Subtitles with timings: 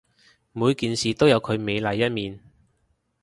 [0.51, 2.39] 每件事物都有佢美麗一面